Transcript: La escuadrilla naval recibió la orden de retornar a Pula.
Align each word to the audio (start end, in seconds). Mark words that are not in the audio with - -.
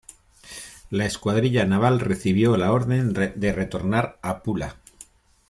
La 0.89 1.05
escuadrilla 1.05 1.63
naval 1.67 1.99
recibió 1.99 2.57
la 2.57 2.71
orden 2.73 3.13
de 3.13 3.53
retornar 3.53 4.17
a 4.23 4.41
Pula. 4.41 4.77